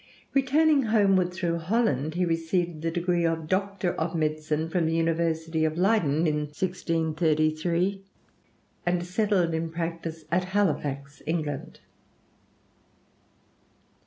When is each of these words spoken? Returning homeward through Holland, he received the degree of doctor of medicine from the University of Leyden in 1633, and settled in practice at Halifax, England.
Returning 0.33 0.81
homeward 0.85 1.31
through 1.31 1.59
Holland, 1.59 2.15
he 2.15 2.25
received 2.25 2.81
the 2.81 2.89
degree 2.89 3.23
of 3.23 3.47
doctor 3.47 3.93
of 3.93 4.15
medicine 4.15 4.67
from 4.67 4.87
the 4.87 4.95
University 4.95 5.63
of 5.63 5.77
Leyden 5.77 6.25
in 6.25 6.47
1633, 6.47 8.01
and 8.83 9.05
settled 9.05 9.53
in 9.53 9.69
practice 9.69 10.25
at 10.31 10.45
Halifax, 10.45 11.21
England. 11.27 11.81